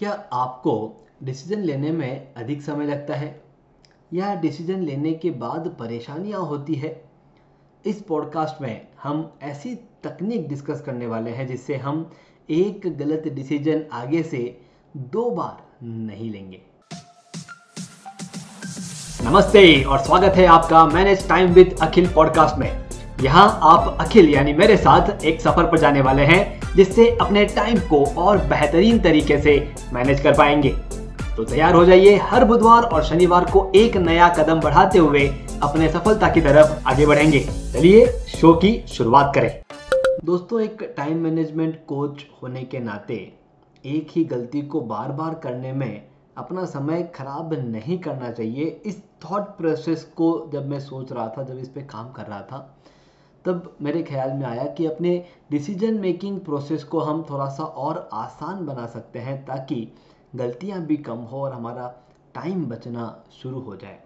क्या 0.00 0.24
आपको 0.32 1.06
डिसीज़न 1.22 1.60
लेने 1.60 1.90
में 1.92 2.34
अधिक 2.34 2.62
समय 2.62 2.86
लगता 2.86 3.14
है? 3.14 3.42
या 4.14 4.34
डिसीज़न 4.34 4.80
लेने 4.80 5.12
के 5.12 5.30
बाद 5.30 5.76
परेशानियाँ 5.78 6.40
होती 6.40 6.74
है? 6.74 7.04
इस 7.86 8.00
पॉडकास्ट 8.02 8.62
में 8.62 8.88
हम 9.02 9.32
ऐसी 9.42 9.74
तकनीक 9.74 10.48
डिस्कस 10.48 10.80
करने 10.80 11.06
वाले 11.06 11.30
हैं 11.30 11.46
जिससे 11.46 11.76
हम 11.76 12.10
एक 12.50 12.96
गलत 12.98 13.22
डिसीज़न 13.28 13.84
आगे 13.92 14.22
से 14.22 14.60
दो 14.96 15.30
बार 15.30 15.86
नहीं 15.86 16.30
लेंगे। 16.30 16.62
नमस्ते 19.24 19.84
और 19.84 19.98
स्वागत 19.98 20.36
है 20.36 20.46
आपका 20.46 20.86
manage 20.86 21.28
time 21.28 21.52
with 21.52 21.76
Akhil 21.82 22.12
podcast 22.12 22.58
में। 22.58 22.88
यहाँ 23.22 23.60
आप 23.62 23.96
अखिल 24.00 24.30
यानी 24.30 24.52
मेरे 24.52 24.76
साथ 24.76 25.24
एक 25.24 25.40
सफ़र 25.40 25.70
पर 25.70 25.78
जाने 25.78 26.00
वाले 26.00 26.22
हैं। 26.22 26.59
जिससे 26.76 27.08
अपने 27.20 27.44
टाइम 27.44 27.78
को 27.88 28.04
और 28.18 28.38
बेहतरीन 28.38 29.00
तरीके 29.00 29.38
से 29.38 29.74
मैनेज 29.92 30.20
कर 30.20 30.36
पाएँगे। 30.38 30.74
तो 31.36 31.44
तैयार 31.44 31.74
हो 31.74 31.84
जाइए 31.84 32.16
हर 32.16 32.44
बुधवार 32.44 32.82
और 32.82 33.04
शनिवार 33.04 33.44
को 33.44 33.70
एक 33.74 33.96
नया 33.96 34.28
कदम 34.28 34.60
बढ़ाते 34.60 34.98
हुए 34.98 35.26
अपने 35.62 35.88
सफलता 35.88 36.30
की 36.30 36.40
तरफ़ 36.40 36.88
आगे 36.88 37.06
बढ़ेंगे। 37.06 37.40
चलिए 37.72 38.06
शो 38.28 38.52
की 38.54 38.78
शुरुआत 38.88 39.32
करें। 39.34 39.62
दोस्तों, 40.24 40.60
एक 40.60 40.94
टाइम 40.96 41.16
मैनेजमेंट 41.16 41.78
कोच 41.86 42.24
होने 42.42 42.62
के 42.62 42.78
नाते 42.78 43.14
एक 43.84 44.08
ही 44.10 44.24
गलती 44.24 44.62
को 44.62 44.80
बार 44.80 45.12
बार 45.12 45.34
करने 45.34 45.72
में 45.72 46.02
अपना 46.36 46.64
समय 46.64 47.02
खराब 47.14 47.54
नहीं 47.54 47.98
करना 47.98 48.30
चाहिए। 48.30 48.64
इस 48.84 49.02
थॉट 49.24 49.42
प्रोसेस 49.42 50.02
को 50.16 50.50
जब 50.52 50.68
मैं 50.68 50.80
सोच 50.80 51.12
रहा 51.12 51.28
था, 51.28 51.42
जब 51.42 51.58
इस 51.58 51.68
पे 51.68 51.80
काम 51.80 52.10
कर 52.12 52.22
रहा 52.22 52.40
था 52.40 52.76
तब 53.44 53.76
मेरे 53.82 54.02
ख्याल 54.02 54.32
में 54.32 54.46
आया 54.46 54.64
कि 54.66 54.86
अपने 54.86 55.24
डिसीज़न 55.50 55.94
मेकिंग 55.94 56.40
प्रोसेस 56.40 56.84
को 56.84 57.00
हम 57.00 57.22
थोड़ा 57.30 57.48
सा 57.48 57.64
और 57.64 58.08
आसान 58.12 58.66
बना 58.66 58.86
सकते 58.86 59.18
हैं 59.18 59.44
ताकि 59.44 59.92
गलतियाँ 60.36 60.80
भी 60.80 60.96
कम 60.96 61.18
हो 61.18 61.42
और 61.42 61.52
हमारा 61.52 61.88
टाइम 62.34 62.64
बचना 62.64 63.24
शुरू 63.32 63.60
हो 63.60 63.76
जाए। 63.76 63.98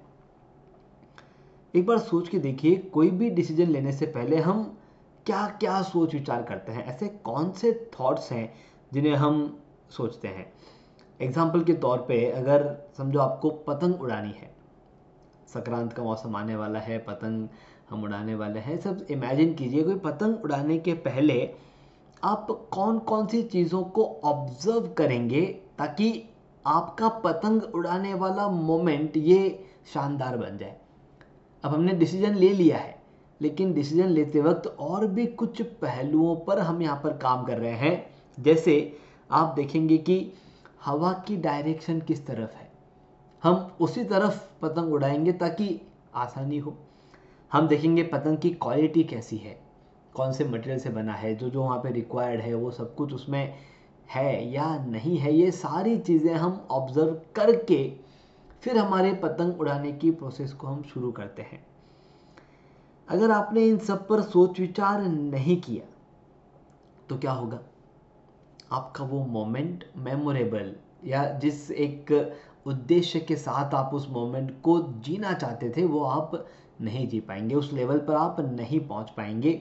एक 1.75 1.87
बार 1.87 1.99
सोच 1.99 2.29
के 2.29 2.39
देखिए, 2.39 2.77
कोई 2.77 3.11
भी 3.11 3.31
डिसीज़न 3.31 3.69
लेने 3.69 3.93
से 3.93 4.07
पहले 4.07 4.37
हम 4.37 4.63
क्या 5.27 5.47
क्या 5.61 5.83
सोच 5.83 6.15
विचार 6.15 6.43
करते 6.43 6.73
हैं? 6.73 6.85
ऐसे 6.87 7.09
कौन 7.09 7.51
से 7.53 7.91
थॉट्स 8.01 8.33
हैं 8.33 8.53
जिन्हें 8.93 9.15
हम 9.15 9.61
सोचते 9.91 10.29
हैं? 10.29 10.53
एग्ज़ाम्पल 11.21 11.63
के 11.65 11.73
तौर 11.75 11.99
पे 11.99 12.25
अगर 12.31 12.67
समझो 12.97 13.19
आपको 13.19 13.51
पतंग 13.51 14.01
उड़ानी 14.01 14.33
है। 14.33 14.51
संक्रांत 15.55 15.93
का 15.93 16.03
मौसम 16.03 16.37
आने 16.37 16.57
वाला 16.57 16.79
है, 16.81 16.99
पतंग 17.01 17.49
हम 17.91 18.05
उड़ाने 18.05 18.35
वाले 18.35 18.61
हैं। 18.61 18.79
सब 18.81 19.07
इमेजिन 19.11 19.55
कीजिए 19.55 19.83
कोई 19.83 19.95
पतंग 20.01 20.45
उड़ाने 20.45 20.79
के 20.79 20.95
पहले 21.03 21.55
आप 22.23 22.47
कौन 22.73 22.99
कौन 23.01 23.27
सी 23.27 23.43
चीज़ों 23.45 23.83
को 23.85 24.05
ऑब्ज़र्व 24.25 24.89
करेंगे 24.99 25.43
ताकि 25.79 26.11
आपका 26.65 27.09
पतंग 27.25 27.63
उड़ाने 27.75 28.15
वाला 28.15 28.49
मोमेंट 28.49 29.17
ये 29.17 29.67
शानदार 29.95 30.37
बन 30.37 30.57
जाए। 30.59 30.77
अब 31.65 31.73
हमने 31.73 31.93
डिसीज़न 31.95 32.35
ले 32.35 32.49
लिया 32.51 32.79
है, 32.79 32.97
लेकिन 33.41 33.73
डिसीज़न 33.75 34.09
लेते 34.09 34.41
वक्त 34.41 34.67
और 34.67 35.07
भी 35.07 35.27
कुछ 35.27 35.63
पहलुओं 35.81 36.35
पर 36.37 36.59
हम 36.61 36.83
यहाँ 36.83 37.01
पर 37.05 37.17
काम 37.19 37.45
कर 37.45 37.59
रहे 37.59 37.77
हैं। 37.79 38.07
जैसे 38.39 38.77
आप 39.31 39.55
देखेंगे 39.57 39.99
कि 39.99 40.17
हवा 40.85 41.13
की 41.27 41.37
डायरेक्शन 41.39 42.01
किस 42.01 42.27
तरफ़ 42.27 42.57
है। 42.57 42.64
हम 43.45 43.77
उसी 43.81 44.05
तरफ़ 44.05 44.41
पतंग 44.63 44.93
उड़ाएँगे 44.93 45.33
ताकि 45.33 45.81
आसानी 46.15 46.59
हो। 46.59 46.77
हम 47.53 47.67
देखेंगे 47.69 48.03
पतंग 48.03 48.39
की 48.39 48.51
क्वालिटी 48.51 49.03
कैसी 49.05 49.37
है, 49.37 49.57
कौन 50.15 50.33
से 50.33 50.45
मटेरियल 50.45 50.79
से 50.79 50.91
बना 50.91 51.13
है, 51.13 51.35
जो 51.35 51.51
जो 51.51 51.63
वहाँ 51.63 51.79
पे 51.79 51.91
रिक्वायर्ड 51.93 52.41
है, 52.41 52.55
वो 52.55 52.71
सब 52.71 52.95
कुछ 52.95 53.13
उसमें 53.13 53.55
है 54.09 54.53
या 54.53 54.77
नहीं 54.79 55.17
है, 55.19 55.33
ये 55.33 55.51
सारी 55.51 55.99
चीज़ें 55.99 56.35
हम 56.35 56.67
ऑब्ज़र्व 56.71 57.21
करके 57.37 57.89
फिर 58.63 58.79
हमारे 58.79 59.13
पतंग 59.15 59.61
उड़ाने 59.61 59.93
की 59.93 60.11
प्रोसेस 60.11 60.53
को 60.53 60.67
हम 60.67 60.83
शुरू 60.85 61.11
करते 61.13 61.43
हैं। 61.43 61.65
अगर 63.09 63.31
आपने 63.31 63.65
इन 63.65 63.79
सब 63.79 64.07
पर 64.09 64.23
सोच 64.23 64.61
विचार 64.61 65.03
नहीं 65.03 65.61
किया 65.61 65.87
तो 67.09 67.19
क्या 67.19 67.33
होगा? 67.33 67.59
आपका 68.73 69.05
वो 69.05 69.25
मोमेंट 69.25 69.85
मेमोरेबल 69.97 70.75
या 71.05 71.25
जिस 71.39 71.71
एक 71.71 72.13
उद्देश्य 72.67 73.21
के 73.21 73.37
साथ 73.37 73.75
आप 73.75 73.91
उस 73.95 74.09
मोमेंट 74.11 74.51
को 74.63 74.79
जीना 75.05 75.33
चाहते 75.33 75.71
थे, 75.77 75.85
वो 75.85 76.05
आप 76.05 76.47
नहीं 76.81 77.07
जी 77.09 77.21
पाएँगे, 77.21 77.55
उस 77.55 77.73
लेवल 77.73 77.99
पर 77.99 78.15
आप 78.15 78.37
नहीं 78.41 78.81
पहुँच 78.81 79.11
पाएँगे। 79.17 79.61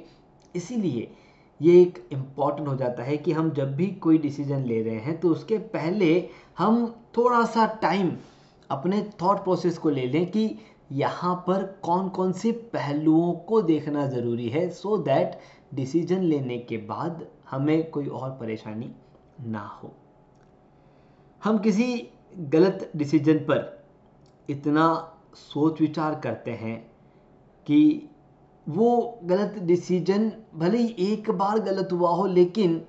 इसीलिए 0.55 1.11
ये 1.59 1.81
एक 1.81 2.03
इंपॉर्टेंट 2.13 2.67
हो 2.67 2.75
जाता 2.75 3.03
है 3.03 3.17
कि 3.17 3.31
हम 3.31 3.49
जब 3.51 3.75
भी 3.75 3.87
कोई 4.01 4.17
डिसीज़न 4.17 4.63
ले 4.65 4.81
रहे 4.83 4.99
हैं 4.99 5.19
तो 5.19 5.29
उसके 5.29 5.57
पहले 5.73 6.29
हम 6.57 6.85
थोड़ा 7.17 7.43
सा 7.45 7.65
टाइम 7.81 8.11
अपने 8.69 9.01
थॉट 9.21 9.43
प्रोसेस 9.43 9.77
को 9.77 9.89
ले 9.89 10.05
लें 10.07 10.25
कि 10.31 10.49
यहाँ 10.91 11.35
पर 11.47 11.63
कौन 11.83 12.09
कौन 12.09 12.31
से 12.31 12.51
पहलुओं 12.73 13.31
को 13.47 13.61
देखना 13.61 14.05
ज़रूरी 14.07 14.49
है 14.49 14.69
सो 14.69 14.97
दैट 14.97 15.39
डिसीज़न 15.73 16.21
लेने 16.21 16.57
के 16.59 16.77
बाद 16.87 17.25
हमें 17.51 17.89
कोई 17.91 18.07
और 18.07 18.29
परेशानी 18.31 18.91
ना 19.41 19.65
हो। 19.83 19.91
हम 21.41 21.57
किसी 21.57 21.87
गलत 22.39 22.91
डिसीज़न 22.95 23.37
पर 23.39 23.85
इतना 24.49 24.85
सोच 25.35 25.81
विचार 25.81 26.19
करते 26.19 26.51
हैं 26.51 26.77
कि 27.67 28.09
वो 28.67 29.19
गलत 29.23 29.55
डिसीज़न 29.59 30.31
भले 30.55 30.77
ही 30.77 30.95
एक 31.03 31.29
बार 31.31 31.59
गलत 31.59 31.89
हुआ 31.91 32.09
हो, 32.09 32.25
लेकिन 32.25 32.81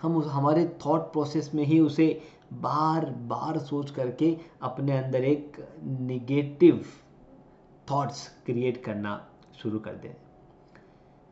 हम 0.00 0.22
हमारे 0.22 0.64
थॉट 0.86 1.00
प्रोसेस 1.00 1.50
में 1.54 1.64
ही 1.64 1.80
उसे 1.80 2.06
बार 2.52 3.04
बार 3.28 3.58
सोच 3.58 3.90
करके 3.90 4.36
अपने 4.62 4.96
अंदर 4.98 5.24
एक 5.24 5.56
निगेटिव 5.82 6.84
थॉट्स 7.90 8.26
क्रिएट 8.46 8.82
करना 8.84 9.20
शुरू 9.62 9.78
कर 9.78 9.92
दें। 9.92 10.14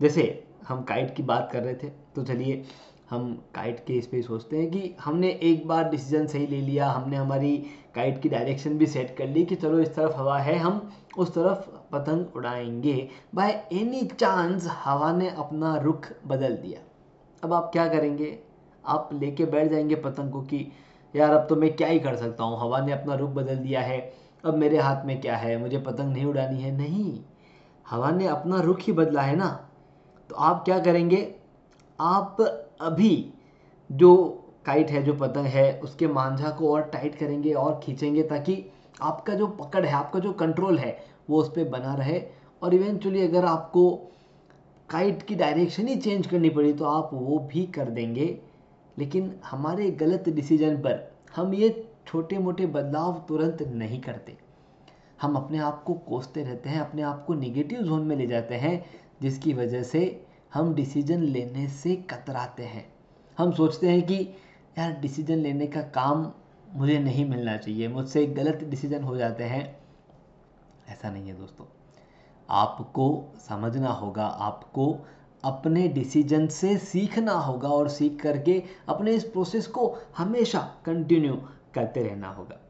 जैसे 0.01 0.23
हम 0.69 0.83
काइट 0.83 1.15
की 1.17 1.23
बात 1.23 1.51
कर 1.53 1.63
रहे 1.63 1.75
थे 1.75 1.89
तो 2.15 2.23
चलिए 2.25 2.63
हम 3.11 3.45
काइट 3.55 3.85
के 3.87 3.93
इस 3.93 4.07
पर 4.07 4.23
सोचते 4.23 4.59
हैं 4.59 4.71
कि 4.71 4.97
हमने 5.01 5.29
एक 5.29 5.69
बार 5.69 5.91
डिसीज़न 5.91 6.27
सही 6.27 6.47
ले 6.47 6.61
लिया, 6.61 6.91
हमने 6.91 7.17
हमारी 7.17 7.67
काइट 7.95 8.23
की 8.23 8.29
डायरेक्शन 8.29 8.79
भी 8.79 8.87
सेट 8.87 9.17
कर 9.17 9.29
ली 9.29 9.45
कि 9.45 9.55
चलो 9.55 9.79
इस 9.79 9.95
तरफ़ 9.95 10.17
हवा 10.17 10.39
है, 10.39 10.57
हम 10.57 10.91
उस 11.19 11.35
तरफ़ 11.35 11.71
पतंग 11.93 12.27
उड़ाएँगे। 12.37 13.09
बाय 13.35 13.69
एनी 13.73 14.03
चांस 14.03 14.69
हवा 14.85 15.13
ने 15.13 15.31
अपना 15.31 15.77
रुख 15.77 16.09
बदल 16.27 16.57
दिया। 16.57 16.81
अब 17.45 17.53
आप 17.53 17.71
क्या 17.73 17.89
करेंगे? 17.89 18.39
आप 18.87 19.11
लेके 19.13 19.45
बैठ 19.45 19.71
जाएँगे 19.71 19.95
पतंग 19.95 20.33
को 20.33 20.43
कि, 20.43 20.73
यार, 21.17 21.31
अब 21.31 21.47
तो 21.49 21.57
मैं 21.57 21.77
क्या 21.77 21.89
ही 21.89 21.99
कर 21.99 22.17
सकता 22.17 22.45
हूँ? 22.45 22.61
हवा 22.61 22.81
ने 22.81 22.93
अपना 22.93 23.15
रुख 23.15 23.31
बदल 23.31 23.57
दिया 23.57 23.81
है। 23.81 24.13
अब 24.45 24.55
मेरे 24.55 24.79
हाथ 24.79 25.05
में 25.05 25.21
क्या 25.21 25.37
है? 25.37 25.59
मुझे 25.59 25.79
पतंग 25.79 26.13
नहीं 26.13 26.25
उड़ानी 26.25 26.63
है। 26.63 26.77
नहीं, 26.77 27.21
हवा 27.91 28.11
ने 28.11 28.27
अपना 28.27 28.61
रुख 28.61 28.81
ही 28.81 28.93
बदला 28.93 29.23
है 29.23 29.37
ना। 29.37 29.69
तो 30.29 30.35
आप 30.35 30.65
क्या 30.65 30.79
करेंगे? 30.79 31.35
आप 32.01 32.37
अभी 32.81 33.33
जो 33.91 34.17
काइट 34.67 34.91
है, 34.91 35.03
जो 35.03 35.15
पतंग 35.15 35.47
है, 35.47 35.81
उसके 35.81 36.07
मांझा 36.07 36.51
को 36.51 36.73
और 36.73 36.83
टाइट 36.83 37.15
करेंगे 37.15 37.53
और 37.53 37.81
खींचेंगे 37.85 38.23
ताकि 38.23 38.65
आपका 39.03 39.35
जो 39.35 39.47
पकड़ 39.47 39.85
है, 39.87 39.93
आपका 39.93 40.21
जो 40.21 40.33
कंट्रोल 40.33 40.79
है, 40.79 41.05
वो 41.31 41.41
उस 41.41 41.49
पर 41.49 41.69
बना 41.69 41.95
रहे। 41.95 42.23
और 42.63 42.75
इवेंचुअली 42.75 43.23
अगर 43.23 43.45
आपको 43.45 43.91
काइट 44.91 45.23
की 45.23 45.35
डायरेक्शन 45.35 45.89
ही 45.89 45.97
चेंज 45.97 46.27
करनी 46.27 46.51
पड़ी 46.51 46.73
तो 46.73 46.85
आप 46.85 47.11
वो 47.13 47.39
भी 47.39 47.67
कर 47.67 47.91
देंगे। 47.91 48.39
लेकिन 48.99 49.33
हमारे 49.45 49.91
गलत 49.91 50.29
डिसीज़न 50.29 50.77
पर 50.77 51.13
हम 51.37 51.55
ये 51.55 51.91
छोटे 52.07 52.39
मोटे 52.39 52.67
बदलाव 52.67 53.25
तुरंत 53.29 53.63
नहीं 53.63 54.01
करते। 54.01 54.37
हम 55.23 55.35
अपने 55.35 55.59
आप 55.59 55.83
को 55.83 55.95
कोसते 55.95 56.43
रहते 56.43 56.69
हैं, 56.69 56.81
अपने 56.81 57.03
आप 57.03 57.25
को 57.27 57.35
निगेटिव 57.35 57.83
जोन 57.83 58.03
में 58.03 58.17
ले 58.17 58.27
जाते 58.27 58.55
हैं, 58.55 58.85
जिसकी 59.23 59.53
वजह 59.55 59.83
से 59.83 60.27
हम 60.55 60.75
डिसीज़न 60.75 61.23
लेने 61.23 61.69
से 61.69 61.97
कतराते 61.97 62.63
हैं। 62.63 62.93
हम 63.39 63.53
सोचते 63.53 63.89
हैं 63.89 64.07
कि, 64.07 64.15
यार 64.79 64.93
डिसीज़न 64.93 65.35
लेने 65.35 65.67
का 65.67 65.83
काम 65.83 66.33
मुझे 66.73 66.99
नहीं 66.99 67.25
मिलना 67.25 67.57
चाहिए, 67.57 67.89
मुझसे 67.89 68.27
गलत 68.27 68.65
डिसीज़न 68.65 69.03
हो 69.03 69.17
जाते 69.17 69.45
हैं। 69.45 69.81
ऐसा 70.89 71.11
नहीं 71.11 71.29
है 71.29 71.39
दोस्तों। 71.39 71.65
आपको 72.51 73.33
समझना 73.37 73.89
होगा, 73.89 74.27
आपको 74.27 75.07
अपने 75.45 75.89
डिसीज़न 75.89 76.47
से 76.47 76.79
सीखना 76.79 77.33
होगा 77.33 77.69
और 77.69 77.89
सीख 77.89 78.23
करके 78.23 78.63
अपने 78.89 79.13
इस 79.13 79.25
प्रोसेस 79.25 79.67
को 79.67 79.97
हमेशा 80.17 80.77
कंटिन्यू 80.85 81.35
करते 81.75 82.03
रहना 82.03 82.29
होगा। 82.29 82.70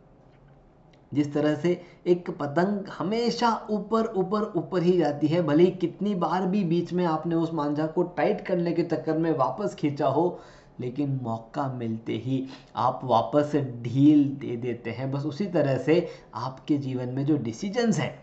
जिस 1.12 1.33
तरह 1.35 1.55
से 1.55 1.81
एक 2.07 2.31
पतंग 2.31 2.89
हमेशा 2.99 3.51
ऊपर 3.71 4.07
ऊपर 4.07 4.43
ऊपर 4.57 4.83
ही 4.83 4.97
जाती 4.99 5.27
है, 5.27 5.43
भले 5.43 5.65
ही 5.65 5.71
कितनी 5.71 6.15
बार 6.15 6.47
भी 6.47 6.62
बीच 6.65 6.93
में 6.93 7.05
आपने 7.05 7.35
उस 7.35 7.53
मांझा 7.55 7.87
को 7.87 8.03
टाइट 8.17 8.41
करने 8.47 8.73
के 8.73 8.83
चक्कर 8.83 9.19
में 9.19 9.31
वापस 9.33 9.75
खींचा 9.75 10.07
हो, 10.07 10.41
लेकिन 10.81 11.19
मौका 11.23 11.67
मिलते 11.73 12.12
ही 12.17 12.47
आप 12.77 13.01
वापस 13.05 13.57
ढील 13.83 14.25
दे 14.37 14.57
देते 14.57 14.91
हैं। 14.91 15.11
बस 15.12 15.25
उसी 15.27 15.47
तरह 15.47 15.79
से 15.79 16.07
आपके 16.35 16.79
जीवन 16.79 17.09
में 17.09 17.25
जो 17.27 17.37
डिसीजंस 17.39 17.99
हैं, 17.99 18.15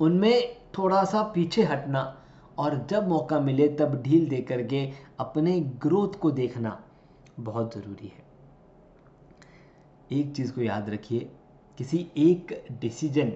उनमें 0.00 0.56
थोड़ा 0.78 1.02
सा 1.04 1.22
पीछे 1.34 1.62
हटना 1.62 2.14
और 2.58 2.76
जब 2.90 3.08
मौका 3.08 3.40
मिले 3.40 3.68
तब 3.68 4.00
ढील 4.02 4.28
दे 4.28 4.40
करके 4.42 4.88
अपने 5.20 5.60
ग्रोथ 5.82 6.18
को 6.20 6.30
देखना 6.30 6.78
बहुत 7.40 7.74
ज़रूरी 7.74 8.06
है। 8.06 8.26
एक 10.12 10.32
चीज़ 10.36 10.52
को 10.52 10.60
याद 10.60 10.90
रखिए 10.90 11.28
किसी 11.78 12.06
एक 12.18 12.52
डिसीज़न 12.80 13.32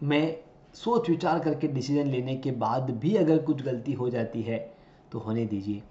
में 0.00 0.36
सोच 0.74 1.08
विचार 1.10 1.38
करके 1.38 1.68
डिसीज़न 1.68 2.06
लेने 2.06 2.36
के 2.36 2.50
बाद 2.52 2.90
भी 3.00 3.14
अगर 3.16 3.38
कुछ 3.38 3.62
गलती 3.62 3.92
हो 3.92 4.08
जाती 4.10 4.42
है 4.42 4.58
तो 5.12 5.18
होने 5.18 5.44
दीजिए। 5.46 5.82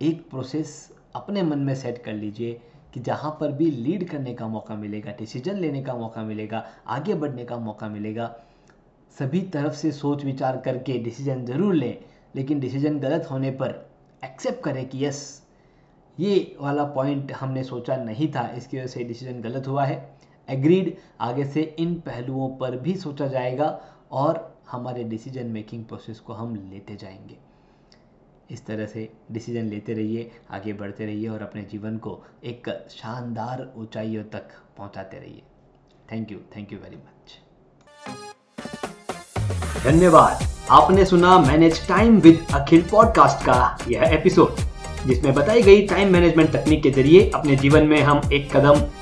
एक 0.00 0.28
प्रोसेस 0.30 0.92
अपने 1.14 1.42
मन 1.42 1.58
में 1.58 1.74
सेट 1.74 2.02
कर 2.04 2.14
लीजिए 2.14 2.60
कि 2.94 3.00
जहाँ 3.00 3.30
पर 3.40 3.52
भी 3.52 3.70
लीड 3.70 4.08
करने 4.08 4.34
का 4.34 4.48
मौका 4.48 4.74
मिलेगा 4.74 5.12
डिसीज़न 5.18 5.56
लेने 5.56 5.82
का 5.82 5.94
मौका 5.94 6.22
मिलेगा, 6.22 6.64
आगे 6.86 7.14
बढ़ने 7.14 7.44
का 7.44 7.58
मौका 7.58 7.88
मिलेगा, 7.88 8.34
सभी 9.16 9.40
तरफ़ 9.48 9.74
से 9.74 9.92
सोच 9.92 10.24
विचार 10.24 10.56
करके 10.64 10.98
डिसीज़न 10.98 11.44
ज़रूर 11.46 11.74
लें, 11.74 11.98
लेकिन 12.36 12.60
डिसीज़न 12.60 12.98
गलत 12.98 13.30
होने 13.30 13.50
पर 13.52 13.74
एक्सेप्ट 14.22 14.62
करें 14.64 14.88
कि 14.88 15.04
यस 15.04 15.42
ये 16.18 16.56
वाला 16.60 16.84
पॉइंट 16.84 17.32
हमने 17.32 17.64
सोचा 17.64 17.96
नहीं 17.96 18.28
था, 18.32 18.48
इसकी 18.48 18.78
वजह 18.78 18.86
से 18.86 19.04
डिसीज़न 19.04 19.40
गलत 19.40 19.68
हुआ 19.68 19.84
है। 19.84 19.96
एग्रीड 20.50 20.96
आगे 21.20 21.44
से 21.44 21.62
इन 21.78 21.94
पहलुओं 21.94 22.48
पर 22.56 22.76
भी 22.76 22.94
सोचा 22.94 23.26
जाएगा 23.26 23.80
और 24.12 24.58
हमारे 24.70 25.04
डिसीज़न 25.04 25.46
मेकिंग 25.46 25.84
प्रोसेस 25.84 26.20
को 26.20 26.32
हम 26.32 26.54
लेते 26.72 26.96
जाएँगे। 26.96 27.36
इस 28.50 28.66
तरह 28.66 28.86
से 28.86 29.08
डिसीज़न 29.32 29.64
लेते 29.64 29.94
रहिए, 29.94 30.30
आगे 30.50 30.72
बढ़ते 30.72 31.06
रहिए 31.06 31.28
और 31.28 31.42
अपने 31.42 31.62
जीवन 31.62 31.96
को 31.96 32.24
एक 32.44 32.68
शानदार 32.90 33.72
ऊंचाइयों 33.76 34.24
तक 34.24 34.48
पहुंचाते 34.78 35.18
रहिए। 35.18 35.42
Thank 36.12 36.32
you 36.32 36.38
thank 36.56 36.72
you 36.72 36.78
very 36.78 36.96
much 36.96 37.38
धन्यवाद। 39.84 40.42
आपने 40.70 41.04
सुना 41.04 41.38
manage 41.38 41.86
time 41.88 42.18
with 42.20 42.46
Akhil 42.54 42.82
podcast 42.82 43.44
का 43.46 43.78
यह 43.88 44.02
एपिसोड 44.02 44.56
जिसमें 45.06 45.34
बताई 45.34 45.62
गई 45.62 45.86
टाइम 45.86 46.12
मैनेजमेंट 46.12 46.50
तकनीक 46.52 46.82
के 46.82 46.90
ज़रिए 46.90 47.30
अपने 47.34 47.56
जीवन 47.56 47.86
में 47.86 48.00
हम 48.02 48.20
एक 48.32 48.56
कदम 48.56 48.80